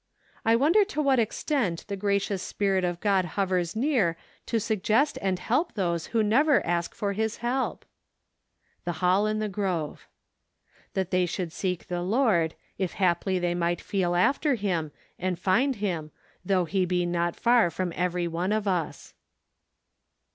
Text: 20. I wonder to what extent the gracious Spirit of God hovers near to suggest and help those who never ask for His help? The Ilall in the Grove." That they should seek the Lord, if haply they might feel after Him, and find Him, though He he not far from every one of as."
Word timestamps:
20. 0.41 0.51
I 0.51 0.55
wonder 0.55 0.83
to 0.83 0.99
what 0.99 1.19
extent 1.19 1.85
the 1.87 1.95
gracious 1.95 2.41
Spirit 2.41 2.83
of 2.83 2.99
God 3.01 3.23
hovers 3.37 3.75
near 3.75 4.17
to 4.47 4.59
suggest 4.59 5.19
and 5.21 5.37
help 5.37 5.75
those 5.75 6.07
who 6.07 6.23
never 6.23 6.65
ask 6.65 6.95
for 6.95 7.13
His 7.13 7.37
help? 7.45 7.85
The 8.83 8.93
Ilall 8.93 9.29
in 9.29 9.37
the 9.37 9.47
Grove." 9.47 10.07
That 10.95 11.11
they 11.11 11.27
should 11.27 11.51
seek 11.53 11.85
the 11.85 12.01
Lord, 12.01 12.55
if 12.79 12.93
haply 12.93 13.37
they 13.37 13.53
might 13.53 13.79
feel 13.79 14.15
after 14.15 14.55
Him, 14.55 14.91
and 15.19 15.37
find 15.37 15.75
Him, 15.75 16.09
though 16.43 16.65
He 16.65 16.87
he 16.89 17.05
not 17.05 17.35
far 17.35 17.69
from 17.69 17.93
every 17.95 18.27
one 18.27 18.51
of 18.51 18.67
as." 18.67 19.13